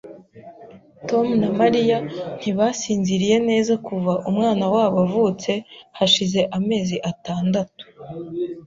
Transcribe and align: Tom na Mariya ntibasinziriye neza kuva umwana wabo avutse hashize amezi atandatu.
Tom 1.09 1.27
na 1.41 1.49
Mariya 1.59 1.97
ntibasinziriye 2.37 3.37
neza 3.49 3.73
kuva 3.85 4.13
umwana 4.29 4.65
wabo 4.73 4.97
avutse 5.07 5.51
hashize 5.97 6.39
amezi 6.57 6.95
atandatu. 7.11 7.83